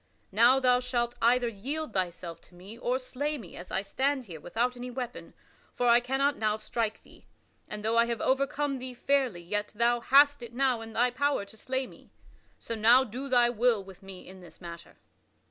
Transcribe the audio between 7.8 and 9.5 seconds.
though I have overcome thee fairly